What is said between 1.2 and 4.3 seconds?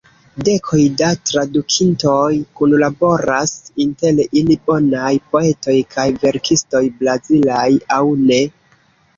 tradukintoj kunlaboras, inter